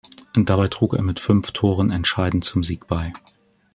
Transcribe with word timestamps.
Dabei 0.33 0.67
trug 0.67 0.95
er 0.95 1.03
mit 1.03 1.19
fünf 1.19 1.51
Toren 1.51 1.91
entscheidend 1.91 2.43
zum 2.43 2.63
Sieg 2.63 2.87
bei. 2.87 3.13